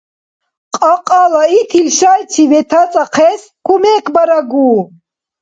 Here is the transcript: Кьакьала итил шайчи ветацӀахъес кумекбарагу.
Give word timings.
Кьакьала 0.75 1.43
итил 1.57 1.87
шайчи 1.97 2.43
ветацӀахъес 2.51 3.41
кумекбарагу. 3.65 4.73